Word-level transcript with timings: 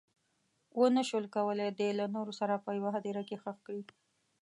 ونه 0.79 1.01
شول 1.09 1.25
کولی 1.35 1.69
دی 1.77 1.89
له 1.99 2.05
نورو 2.15 2.33
سره 2.39 2.55
په 2.65 2.69
یوه 2.77 2.89
هدیره 2.95 3.23
کې 3.27 3.37
ښخ 3.43 3.57
کړي. 3.65 3.83